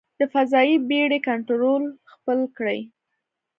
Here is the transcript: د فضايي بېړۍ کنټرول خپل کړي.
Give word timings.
د 0.19 0.21
فضايي 0.33 0.75
بېړۍ 0.89 1.19
کنټرول 1.29 1.83
خپل 2.11 2.39
کړي. 2.57 2.79